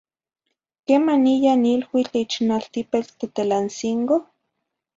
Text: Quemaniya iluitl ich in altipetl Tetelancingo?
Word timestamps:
Quemaniya 0.85 1.53
iluitl 1.75 2.13
ich 2.21 2.35
in 2.41 2.49
altipetl 2.57 3.11
Tetelancingo? 3.19 4.17